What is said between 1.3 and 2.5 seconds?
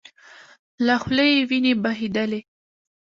يې وينې بهيدلې.